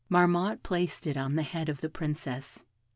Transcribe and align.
Marmotte 0.09 0.63
placed 0.63 1.05
it 1.05 1.15
on 1.15 1.35
the 1.35 1.43
head 1.43 1.69
of 1.69 1.79
the 1.79 1.87
Princess. 1.89 2.65